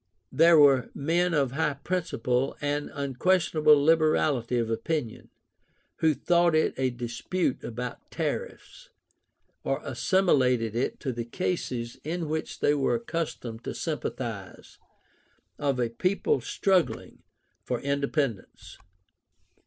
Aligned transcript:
There 0.31 0.57
were 0.57 0.89
men 0.95 1.35
of 1.35 1.51
high 1.51 1.75
principle 1.75 2.57
and 2.59 2.89
unquestionable 2.91 3.79
liberality 3.85 4.57
of 4.57 4.71
opinion, 4.71 5.29
who 5.97 6.15
thought 6.15 6.55
it 6.55 6.73
a 6.75 6.89
dispute 6.89 7.63
about 7.63 8.09
tariffs, 8.09 8.89
or 9.63 9.79
assimilated 9.83 10.75
it 10.75 10.99
to 11.01 11.13
the 11.13 11.23
cases 11.23 11.99
in 12.03 12.27
which 12.27 12.61
they 12.61 12.73
were 12.73 12.95
accustomed 12.95 13.63
to 13.63 13.75
sympathize, 13.75 14.79
of 15.59 15.79
a 15.79 15.89
people 15.89 16.41
struggling 16.41 17.21
for 17.63 17.79
independence. 17.79 18.79